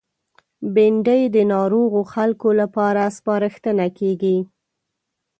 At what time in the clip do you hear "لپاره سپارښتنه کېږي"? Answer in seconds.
2.61-4.37